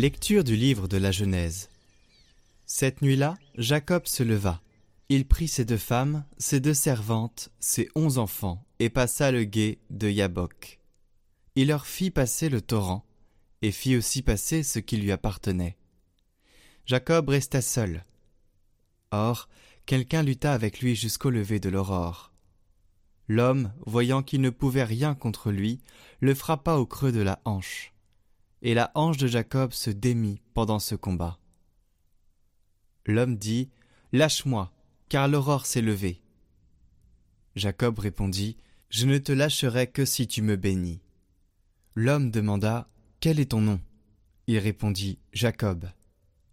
Lecture 0.00 0.44
du 0.44 0.56
livre 0.56 0.88
de 0.88 0.96
la 0.96 1.10
Genèse. 1.10 1.68
Cette 2.72 3.02
nuit-là, 3.02 3.36
Jacob 3.56 4.06
se 4.06 4.22
leva. 4.22 4.62
Il 5.08 5.26
prit 5.26 5.48
ses 5.48 5.64
deux 5.64 5.76
femmes, 5.76 6.24
ses 6.38 6.60
deux 6.60 6.72
servantes, 6.72 7.50
ses 7.58 7.88
onze 7.96 8.16
enfants, 8.16 8.64
et 8.78 8.90
passa 8.90 9.32
le 9.32 9.42
gué 9.42 9.80
de 9.90 10.08
Yabok. 10.08 10.78
Il 11.56 11.66
leur 11.66 11.84
fit 11.84 12.12
passer 12.12 12.48
le 12.48 12.60
torrent, 12.60 13.04
et 13.60 13.72
fit 13.72 13.96
aussi 13.96 14.22
passer 14.22 14.62
ce 14.62 14.78
qui 14.78 14.98
lui 14.98 15.10
appartenait. 15.10 15.76
Jacob 16.86 17.30
resta 17.30 17.60
seul. 17.60 18.04
Or, 19.10 19.48
quelqu'un 19.84 20.22
lutta 20.22 20.52
avec 20.52 20.80
lui 20.80 20.94
jusqu'au 20.94 21.30
lever 21.30 21.58
de 21.58 21.70
l'aurore. 21.70 22.32
L'homme, 23.26 23.72
voyant 23.84 24.22
qu'il 24.22 24.42
ne 24.42 24.50
pouvait 24.50 24.84
rien 24.84 25.16
contre 25.16 25.50
lui, 25.50 25.80
le 26.20 26.36
frappa 26.36 26.74
au 26.74 26.86
creux 26.86 27.10
de 27.10 27.20
la 27.20 27.40
hanche 27.44 27.92
et 28.62 28.74
la 28.74 28.92
hanche 28.94 29.16
de 29.16 29.26
Jacob 29.26 29.72
se 29.72 29.90
démit 29.90 30.40
pendant 30.54 30.78
ce 30.78 30.94
combat. 30.94 31.40
L'homme 33.10 33.36
dit, 33.36 33.68
Lâche-moi, 34.12 34.72
car 35.08 35.26
l'aurore 35.26 35.66
s'est 35.66 35.82
levée. 35.82 36.22
Jacob 37.56 37.98
répondit, 37.98 38.56
Je 38.88 39.04
ne 39.04 39.18
te 39.18 39.32
lâcherai 39.32 39.88
que 39.88 40.04
si 40.04 40.28
tu 40.28 40.42
me 40.42 40.54
bénis. 40.54 41.00
L'homme 41.96 42.30
demanda, 42.30 42.88
Quel 43.18 43.40
est 43.40 43.50
ton 43.50 43.60
nom? 43.60 43.80
Il 44.46 44.58
répondit, 44.58 45.18
Jacob. 45.32 45.90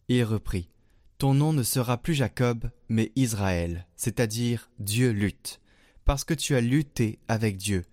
Il 0.08 0.24
reprit, 0.24 0.72
Ton 1.20 1.36
nom 1.36 1.54
ne 1.54 1.62
sera 1.62 1.98
plus 1.98 2.16
Jacob, 2.16 2.72
mais 2.90 3.12
Israël, 3.16 3.86
c'est-à-dire 3.96 4.72
Dieu 4.80 5.12
lutte, 5.12 5.62
parce 6.06 6.24
que 6.24 6.34
tu 6.34 6.56
as 6.56 6.62
lutté 6.62 7.20
avec 7.28 7.58
Dieu 7.58 7.86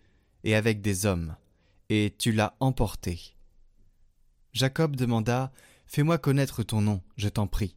et 0.42 0.54
avec 0.54 0.80
des 0.80 1.04
hommes, 1.04 1.36
et 1.90 2.14
tu 2.16 2.32
l'as 2.32 2.56
emporté. 2.60 3.36
Jacob 4.54 4.96
demanda 4.96 5.52
Fais-moi 5.86 6.16
connaître 6.16 6.62
ton 6.62 6.80
nom, 6.80 7.02
je 7.18 7.28
t'en 7.28 7.46
prie. 7.46 7.76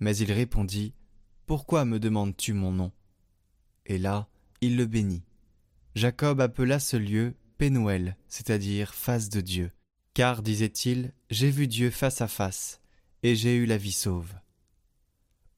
Mais 0.00 0.16
il 0.16 0.32
répondit 0.32 0.94
Pourquoi 1.46 1.84
me 1.84 1.98
demandes-tu 1.98 2.52
mon 2.52 2.72
nom? 2.72 2.92
Et 3.86 3.98
là, 3.98 4.28
il 4.60 4.76
le 4.76 4.86
bénit. 4.86 5.24
Jacob 5.94 6.40
appela 6.40 6.78
ce 6.78 6.96
lieu 6.96 7.34
Pénoël, 7.58 8.16
c'est-à-dire 8.28 8.94
face 8.94 9.30
de 9.30 9.40
Dieu, 9.40 9.70
car, 10.12 10.42
disait-il, 10.42 11.12
j'ai 11.30 11.50
vu 11.50 11.66
Dieu 11.66 11.90
face 11.90 12.20
à 12.20 12.28
face, 12.28 12.80
et 13.22 13.34
j'ai 13.34 13.56
eu 13.56 13.64
la 13.64 13.78
vie 13.78 13.92
sauve. 13.92 14.34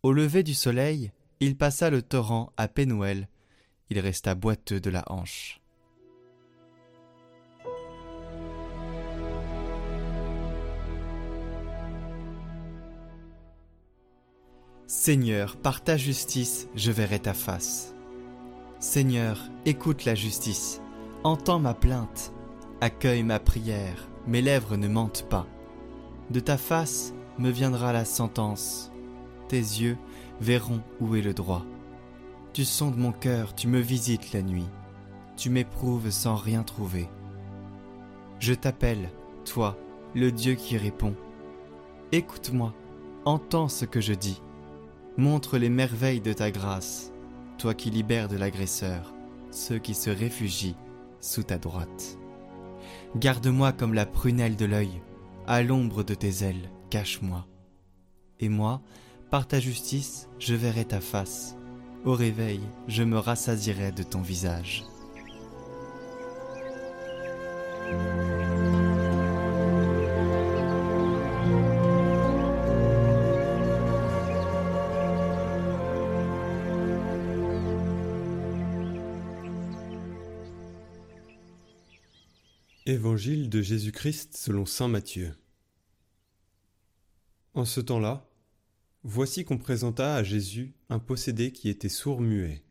Au 0.03 0.13
lever 0.13 0.45
du 0.45 0.55
soleil, 0.55 1.11
il 1.41 1.57
passa 1.57 1.91
le 1.91 2.03
torrent 2.03 2.53
à 2.57 2.69
Pénoël, 2.69 3.29
il 3.91 3.99
resta 3.99 4.35
boiteux 4.35 4.81
de 4.81 4.91
la 4.91 5.05
hanche. 5.11 5.61
Seigneur, 14.91 15.57
par 15.59 15.85
ta 15.85 15.99
justice, 15.99 16.67
je 16.75 16.91
verrai 16.91 17.19
ta 17.19 17.35
face. 17.35 17.95
Seigneur, 18.81 19.39
écoute 19.67 20.07
la 20.07 20.15
justice, 20.15 20.81
entends 21.25 21.59
ma 21.59 21.75
plainte, 21.75 22.33
accueille 22.81 23.23
ma 23.23 23.39
prière, 23.39 24.09
mes 24.27 24.41
lèvres 24.41 24.79
ne 24.79 24.89
mentent 24.89 25.27
pas. 25.29 25.47
De 26.31 26.41
ta 26.41 26.57
face 26.57 27.13
me 27.39 27.51
viendra 27.51 27.93
la 27.93 28.07
sentence, 28.07 28.91
tes 29.49 29.59
yeux 29.59 29.99
verront 30.41 30.81
où 31.03 31.17
est 31.17 31.23
le 31.23 31.35
droit. 31.35 31.67
Tu 32.55 32.65
sondes 32.65 32.97
mon 32.97 33.13
cœur, 33.13 33.55
tu 33.55 33.69
me 33.69 33.81
visites 33.81 34.33
la 34.33 34.41
nuit, 34.41 34.71
tu 35.37 35.51
m'éprouves 35.51 36.11
sans 36.11 36.37
rien 36.37 36.63
trouver. 36.63 37.11
Je 38.39 38.55
t'appelle, 38.55 39.11
toi, 39.45 39.77
le 40.15 40.33
Dieu 40.33 40.55
qui 40.55 40.79
répond. 40.79 41.15
Écoute-moi, 42.11 42.73
entends 43.27 43.69
ce 43.69 43.85
que 43.85 44.01
je 44.01 44.15
dis. 44.15 44.41
Montre 45.19 45.59
les 45.59 45.69
merveilles 45.69 46.23
de 46.23 46.33
ta 46.33 46.51
grâce, 46.51 47.13
toi 47.59 47.75
qui 47.75 47.91
libères 47.91 48.29
de 48.29 48.37
l'agresseur 48.37 49.13
ceux 49.51 49.79
qui 49.79 49.95
se 49.95 50.11
réfugient 50.11 50.77
sous 51.21 51.43
ta 51.43 51.59
droite. 51.59 52.19
Garde-moi 53.17 53.73
comme 53.73 53.95
la 53.95 54.07
prunelle 54.07 54.57
de 54.57 54.67
l'œil, 54.67 55.03
à 55.47 55.63
l'ombre 55.63 56.05
de 56.05 56.15
tes 56.15 56.45
ailes, 56.45 56.71
cache-moi. 56.91 57.47
Et 58.41 58.49
moi, 58.49 58.83
par 59.31 59.47
ta 59.47 59.61
justice, 59.61 60.29
je 60.39 60.55
verrai 60.55 60.85
ta 60.85 61.01
face. 61.01 61.57
Au 62.05 62.13
réveil, 62.13 62.61
je 62.87 63.03
me 63.03 63.19
rassasirai 63.19 63.93
de 63.93 64.03
ton 64.03 64.21
visage. 64.21 64.85
De 83.19 83.63
Jésus-Christ 83.63 84.37
selon 84.37 84.65
Saint 84.65 84.87
Matthieu. 84.87 85.35
En 87.53 87.65
ce 87.65 87.81
temps-là, 87.81 88.31
voici 89.03 89.45
qu'on 89.45 89.59
présenta 89.59 90.15
à 90.15 90.23
Jésus 90.23 90.77
un 90.89 91.01
possédé 91.01 91.51
qui 91.51 91.69
était 91.69 91.89
sourd-muet. 91.89 92.63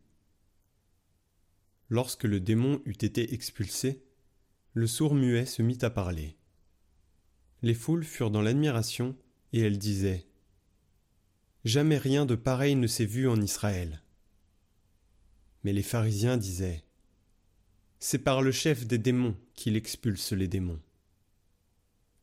Lorsque 1.90 2.24
le 2.24 2.40
démon 2.40 2.80
eut 2.86 2.92
été 2.92 3.34
expulsé, 3.34 4.02
le 4.72 4.86
sourd-muet 4.86 5.44
se 5.44 5.60
mit 5.60 5.76
à 5.82 5.90
parler. 5.90 6.38
Les 7.60 7.74
foules 7.74 8.04
furent 8.04 8.30
dans 8.30 8.42
l'admiration 8.42 9.18
et 9.52 9.60
elles 9.60 9.78
disaient 9.78 10.24
Jamais 11.66 11.98
rien 11.98 12.24
de 12.24 12.36
pareil 12.36 12.74
ne 12.74 12.86
s'est 12.86 13.04
vu 13.04 13.28
en 13.28 13.38
Israël. 13.38 14.02
Mais 15.62 15.74
les 15.74 15.82
pharisiens 15.82 16.38
disaient 16.38 16.84
c'est 18.00 18.18
par 18.18 18.42
le 18.42 18.52
chef 18.52 18.86
des 18.86 18.98
démons 18.98 19.36
qu'il 19.54 19.76
expulse 19.76 20.32
les 20.32 20.48
démons. 20.48 20.80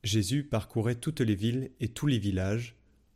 Jésus 0.04 0.44
parcourait 0.44 0.96
toutes 0.96 1.22
les 1.22 1.36
villes 1.36 1.72
et 1.80 1.88
tous 1.88 2.08
les 2.08 2.20
villages, 2.20 2.76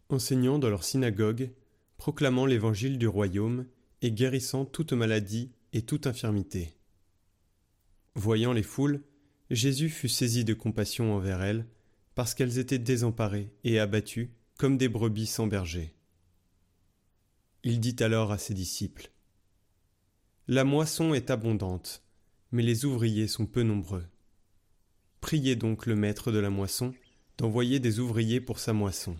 enseignant 0.09 0.59
dans 0.59 0.69
leurs 0.69 0.83
synagogues, 0.83 1.51
proclamant 1.97 2.45
l'évangile 2.45 2.97
du 2.97 3.07
royaume 3.07 3.65
et 4.01 4.11
guérissant 4.11 4.65
toute 4.65 4.93
maladie 4.93 5.51
et 5.73 5.83
toute 5.83 6.07
infirmité. 6.07 6.73
Voyant 8.15 8.53
les 8.53 8.63
foules, 8.63 9.03
Jésus 9.51 9.89
fut 9.89 10.09
saisi 10.09 10.43
de 10.43 10.53
compassion 10.53 11.13
envers 11.13 11.41
elles, 11.41 11.65
parce 12.15 12.33
qu'elles 12.33 12.57
étaient 12.57 12.79
désemparées 12.79 13.53
et 13.63 13.79
abattues 13.79 14.31
comme 14.57 14.77
des 14.77 14.89
brebis 14.89 15.27
sans 15.27 15.47
berger. 15.47 15.93
Il 17.63 17.79
dit 17.79 17.95
alors 17.99 18.31
à 18.31 18.37
ses 18.37 18.53
disciples 18.53 19.11
La 20.47 20.63
moisson 20.63 21.13
est 21.13 21.29
abondante, 21.29 22.03
mais 22.51 22.63
les 22.63 22.85
ouvriers 22.85 23.27
sont 23.27 23.45
peu 23.45 23.63
nombreux. 23.63 24.05
Priez 25.21 25.55
donc 25.55 25.85
le 25.85 25.95
maître 25.95 26.31
de 26.31 26.39
la 26.39 26.49
moisson 26.49 26.93
d'envoyer 27.37 27.79
des 27.79 27.99
ouvriers 27.99 28.41
pour 28.41 28.59
sa 28.59 28.73
moisson. 28.73 29.15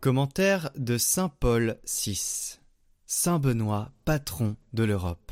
Commentaire 0.00 0.70
de 0.76 0.96
Saint 0.96 1.28
Paul 1.28 1.78
VI 1.86 2.58
Saint 3.06 3.38
Benoît, 3.38 3.92
patron 4.06 4.56
de 4.72 4.82
l'Europe. 4.84 5.30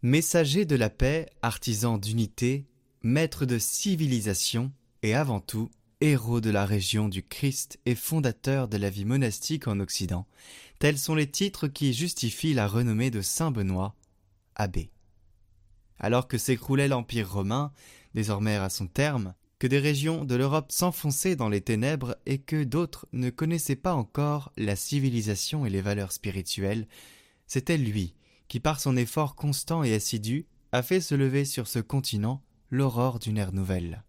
Messager 0.00 0.64
de 0.64 0.76
la 0.76 0.88
paix, 0.88 1.26
artisan 1.42 1.98
d'unité, 1.98 2.64
maître 3.02 3.44
de 3.44 3.58
civilisation, 3.58 4.72
et 5.06 5.14
avant 5.14 5.38
tout 5.38 5.70
héros 6.00 6.40
de 6.40 6.50
la 6.50 6.66
région 6.66 7.08
du 7.08 7.22
Christ 7.22 7.78
et 7.86 7.94
fondateur 7.94 8.66
de 8.66 8.76
la 8.76 8.90
vie 8.90 9.04
monastique 9.04 9.68
en 9.68 9.78
Occident. 9.78 10.26
Tels 10.80 10.98
sont 10.98 11.14
les 11.14 11.30
titres 11.30 11.68
qui 11.68 11.94
justifient 11.94 12.54
la 12.54 12.66
renommée 12.66 13.12
de 13.12 13.20
Saint 13.20 13.52
Benoît, 13.52 13.94
abbé. 14.56 14.90
Alors 16.00 16.26
que 16.26 16.38
s'écroulait 16.38 16.88
l'Empire 16.88 17.30
romain, 17.30 17.70
désormais 18.14 18.56
à 18.56 18.68
son 18.68 18.88
terme, 18.88 19.34
que 19.60 19.68
des 19.68 19.78
régions 19.78 20.24
de 20.24 20.34
l'Europe 20.34 20.72
s'enfonçaient 20.72 21.36
dans 21.36 21.48
les 21.48 21.60
ténèbres 21.60 22.16
et 22.26 22.38
que 22.38 22.64
d'autres 22.64 23.06
ne 23.12 23.30
connaissaient 23.30 23.76
pas 23.76 23.94
encore 23.94 24.52
la 24.56 24.74
civilisation 24.74 25.66
et 25.66 25.70
les 25.70 25.82
valeurs 25.82 26.10
spirituelles, 26.10 26.88
c'était 27.46 27.78
lui 27.78 28.16
qui 28.48 28.58
par 28.58 28.80
son 28.80 28.96
effort 28.96 29.36
constant 29.36 29.84
et 29.84 29.94
assidu 29.94 30.46
a 30.72 30.82
fait 30.82 31.00
se 31.00 31.14
lever 31.14 31.44
sur 31.44 31.68
ce 31.68 31.78
continent 31.78 32.42
l'aurore 32.70 33.20
d'une 33.20 33.38
ère 33.38 33.52
nouvelle. 33.52 34.02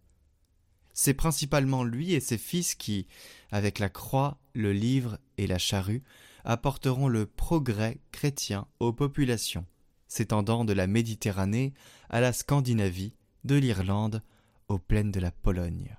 C'est 1.00 1.14
principalement 1.14 1.84
lui 1.84 2.12
et 2.12 2.18
ses 2.18 2.38
fils 2.38 2.74
qui, 2.74 3.06
avec 3.52 3.78
la 3.78 3.88
croix, 3.88 4.40
le 4.52 4.72
livre 4.72 5.20
et 5.36 5.46
la 5.46 5.56
charrue, 5.56 6.02
apporteront 6.42 7.06
le 7.06 7.24
progrès 7.24 8.00
chrétien 8.10 8.66
aux 8.80 8.92
populations, 8.92 9.64
s'étendant 10.08 10.64
de 10.64 10.72
la 10.72 10.88
Méditerranée 10.88 11.72
à 12.10 12.20
la 12.20 12.32
Scandinavie, 12.32 13.14
de 13.44 13.54
l'Irlande 13.54 14.24
aux 14.66 14.80
plaines 14.80 15.12
de 15.12 15.20
la 15.20 15.30
Pologne. 15.30 15.96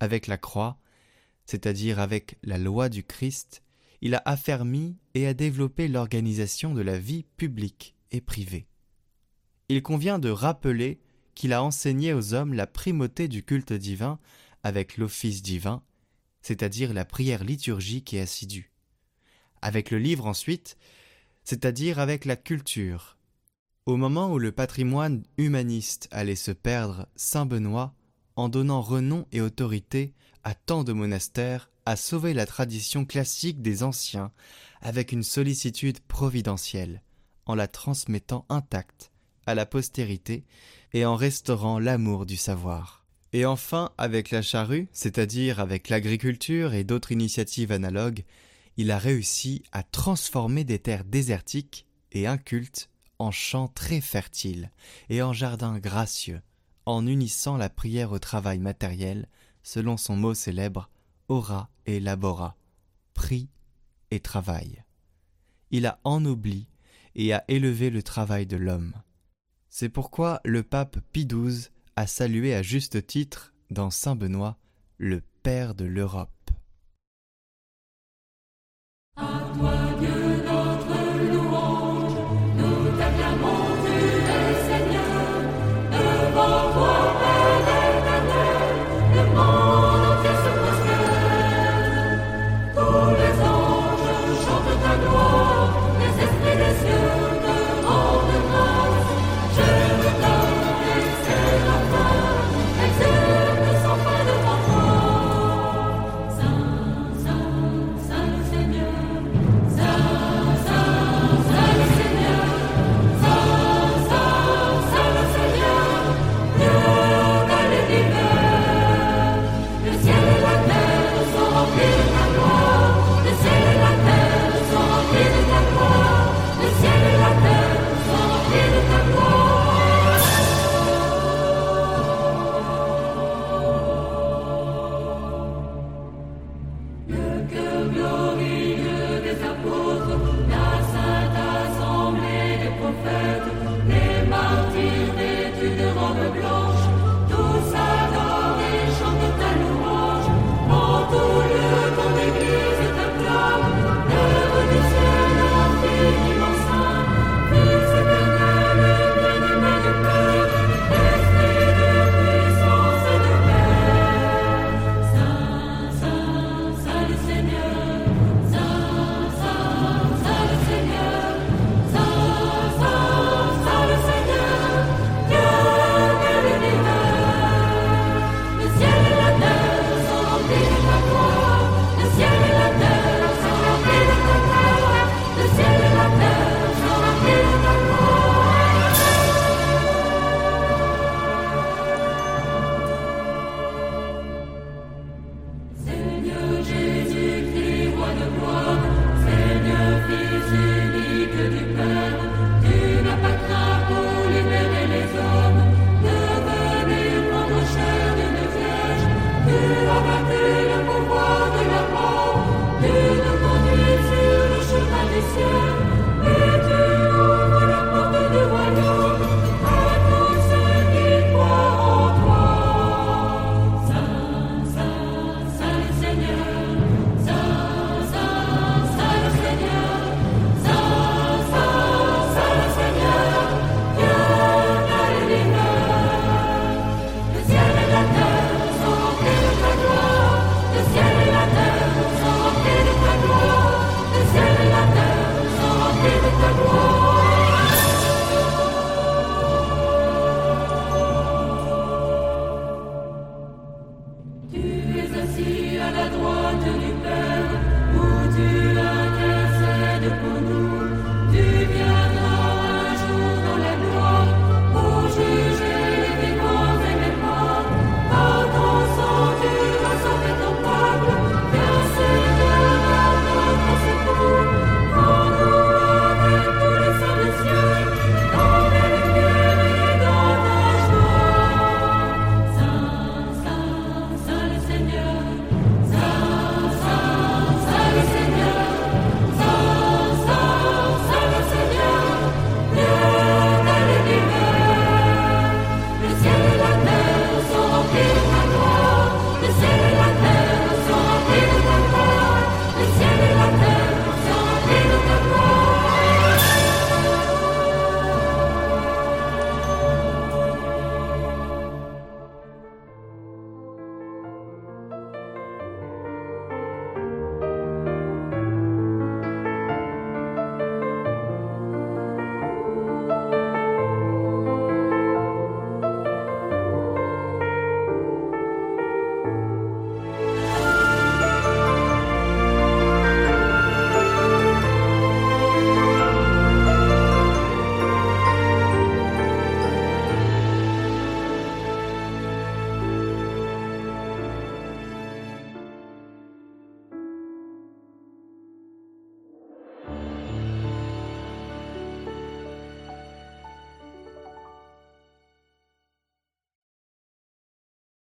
Avec 0.00 0.26
la 0.26 0.36
croix, 0.36 0.76
c'est-à-dire 1.46 1.98
avec 1.98 2.36
la 2.42 2.58
loi 2.58 2.90
du 2.90 3.04
Christ, 3.04 3.62
il 4.02 4.14
a 4.14 4.22
affermi 4.26 4.98
et 5.14 5.26
a 5.26 5.32
développé 5.32 5.88
l'organisation 5.88 6.74
de 6.74 6.82
la 6.82 6.98
vie 6.98 7.24
publique 7.38 7.96
et 8.10 8.20
privée. 8.20 8.66
Il 9.70 9.82
convient 9.82 10.18
de 10.18 10.28
rappeler 10.28 11.00
qu'il 11.34 11.52
a 11.52 11.62
enseigné 11.62 12.12
aux 12.12 12.34
hommes 12.34 12.54
la 12.54 12.66
primauté 12.66 13.28
du 13.28 13.42
culte 13.42 13.72
divin 13.72 14.18
avec 14.62 14.96
l'office 14.96 15.42
divin, 15.42 15.82
c'est-à-dire 16.42 16.92
la 16.92 17.04
prière 17.04 17.44
liturgique 17.44 18.14
et 18.14 18.20
assidue. 18.20 18.72
Avec 19.60 19.90
le 19.90 19.98
livre 19.98 20.26
ensuite, 20.26 20.76
c'est-à-dire 21.44 21.98
avec 21.98 22.24
la 22.24 22.36
culture. 22.36 23.16
Au 23.86 23.96
moment 23.96 24.32
où 24.32 24.38
le 24.38 24.52
patrimoine 24.52 25.24
humaniste 25.38 26.08
allait 26.10 26.36
se 26.36 26.52
perdre, 26.52 27.08
Saint 27.16 27.46
Benoît, 27.46 27.94
en 28.36 28.48
donnant 28.48 28.80
renom 28.80 29.26
et 29.32 29.40
autorité 29.40 30.14
à 30.44 30.54
tant 30.54 30.84
de 30.84 30.92
monastères, 30.92 31.70
a 31.84 31.96
sauvé 31.96 32.32
la 32.32 32.46
tradition 32.46 33.04
classique 33.04 33.60
des 33.60 33.82
anciens 33.82 34.32
avec 34.80 35.12
une 35.12 35.22
sollicitude 35.22 36.00
providentielle, 36.00 37.02
en 37.46 37.54
la 37.54 37.68
transmettant 37.68 38.46
intacte 38.48 39.11
à 39.46 39.54
la 39.54 39.66
postérité 39.66 40.44
et 40.92 41.04
en 41.04 41.16
restaurant 41.16 41.78
l'amour 41.78 42.26
du 42.26 42.36
savoir. 42.36 43.04
Et 43.32 43.46
enfin, 43.46 43.90
avec 43.96 44.30
la 44.30 44.42
charrue, 44.42 44.88
c'est-à-dire 44.92 45.58
avec 45.58 45.88
l'agriculture 45.88 46.74
et 46.74 46.84
d'autres 46.84 47.12
initiatives 47.12 47.72
analogues, 47.72 48.24
il 48.76 48.90
a 48.90 48.98
réussi 48.98 49.62
à 49.72 49.82
transformer 49.82 50.64
des 50.64 50.78
terres 50.78 51.04
désertiques 51.04 51.86
et 52.12 52.26
incultes 52.26 52.90
en 53.18 53.30
champs 53.30 53.68
très 53.68 54.00
fertiles 54.00 54.70
et 55.08 55.22
en 55.22 55.32
jardins 55.32 55.78
gracieux, 55.78 56.42
en 56.86 57.06
unissant 57.06 57.56
la 57.56 57.68
prière 57.68 58.12
au 58.12 58.18
travail 58.18 58.58
matériel, 58.58 59.28
selon 59.62 59.96
son 59.96 60.16
mot 60.16 60.34
célèbre 60.34 60.90
ora 61.28 61.70
et 61.86 62.00
labora, 62.00 62.56
prie 63.14 63.48
et 64.10 64.20
travail. 64.20 64.84
Il 65.70 65.86
a 65.86 66.00
ennobli 66.04 66.66
et 67.14 67.32
a 67.32 67.44
élevé 67.48 67.90
le 67.90 68.02
travail 68.02 68.46
de 68.46 68.56
l'homme. 68.56 68.94
C'est 69.74 69.88
pourquoi 69.88 70.42
le 70.44 70.62
pape 70.62 70.98
Pie 71.14 71.26
XII 71.26 71.68
a 71.96 72.06
salué 72.06 72.54
à 72.54 72.60
juste 72.60 73.06
titre, 73.06 73.54
dans 73.70 73.88
Saint 73.88 74.14
Benoît, 74.14 74.58
le 74.98 75.22
Père 75.42 75.74
de 75.74 75.86
l'Europe. 75.86 76.41